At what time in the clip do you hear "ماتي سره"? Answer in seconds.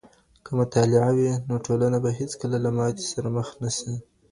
2.77-3.27